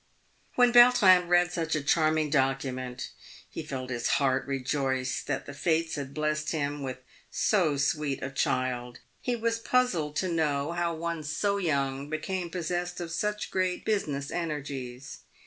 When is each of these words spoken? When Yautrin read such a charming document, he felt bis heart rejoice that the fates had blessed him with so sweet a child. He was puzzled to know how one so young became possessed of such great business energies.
When 0.55 0.73
Yautrin 0.73 1.27
read 1.27 1.51
such 1.51 1.75
a 1.75 1.83
charming 1.83 2.31
document, 2.31 3.11
he 3.47 3.61
felt 3.61 3.89
bis 3.89 4.07
heart 4.17 4.47
rejoice 4.47 5.21
that 5.21 5.45
the 5.45 5.53
fates 5.53 5.93
had 5.93 6.11
blessed 6.11 6.53
him 6.53 6.81
with 6.81 6.97
so 7.29 7.77
sweet 7.77 8.23
a 8.23 8.31
child. 8.31 8.97
He 9.21 9.35
was 9.35 9.59
puzzled 9.59 10.15
to 10.15 10.27
know 10.27 10.71
how 10.71 10.95
one 10.95 11.21
so 11.21 11.57
young 11.57 12.09
became 12.09 12.49
possessed 12.49 12.99
of 12.99 13.11
such 13.11 13.51
great 13.51 13.85
business 13.85 14.31
energies. 14.31 15.19